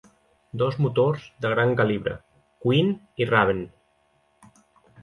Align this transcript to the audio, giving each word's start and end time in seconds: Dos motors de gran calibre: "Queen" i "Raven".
Dos 0.61 0.77
motors 0.85 1.27
de 1.45 1.51
gran 1.53 1.75
calibre: 1.81 2.17
"Queen" 2.65 2.91
i 3.25 3.31
"Raven". 3.35 3.63